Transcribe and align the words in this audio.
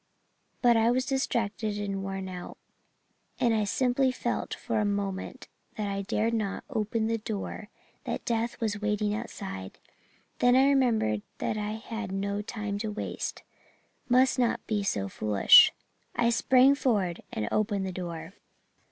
But 0.63 0.75
I 0.75 0.89
was 0.89 1.05
distracted 1.05 1.77
and 1.77 2.01
worn 2.01 2.27
out, 2.27 2.57
and 3.39 3.53
I 3.53 3.65
simply 3.65 4.11
felt 4.11 4.55
for 4.55 4.79
a 4.79 4.83
moment 4.83 5.47
that 5.77 5.87
I 5.87 6.01
dared 6.01 6.33
not 6.33 6.63
open 6.71 7.05
the 7.05 7.19
door 7.19 7.69
that 8.05 8.25
death 8.25 8.59
was 8.59 8.81
waiting 8.81 9.13
outside. 9.13 9.77
Then 10.39 10.55
I 10.55 10.67
remembered 10.69 11.21
that 11.37 11.55
I 11.55 11.73
had 11.73 12.11
no 12.11 12.41
time 12.41 12.79
to 12.79 12.91
waste 12.91 13.43
must 14.09 14.39
not 14.39 14.65
be 14.65 14.81
so 14.81 15.07
foolish 15.07 15.71
I 16.15 16.31
sprang 16.31 16.73
forward 16.73 17.21
and 17.31 17.47
opened 17.51 17.85
the 17.85 17.91
door. 17.91 18.33